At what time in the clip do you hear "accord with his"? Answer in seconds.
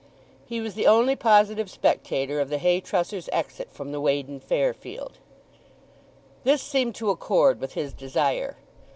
7.11-7.93